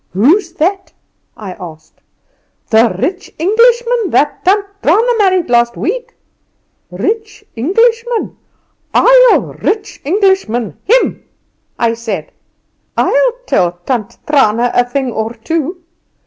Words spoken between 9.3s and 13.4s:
rich Englishman him,' I said; 'I'll